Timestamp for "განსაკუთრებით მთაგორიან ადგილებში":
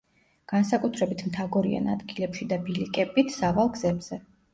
0.51-2.47